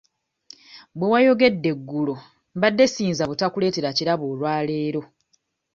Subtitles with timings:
[0.97, 2.15] Bwe wayogedde eggulo
[2.57, 5.01] mbadde siyinza butakuleetera kirabo olwaleero.